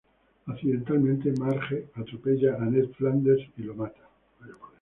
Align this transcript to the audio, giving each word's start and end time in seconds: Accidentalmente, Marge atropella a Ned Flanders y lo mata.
Accidentalmente, 0.47 1.31
Marge 1.37 1.89
atropella 1.93 2.55
a 2.55 2.65
Ned 2.65 2.89
Flanders 2.97 3.43
y 3.57 3.61
lo 3.61 3.75
mata. 3.75 4.09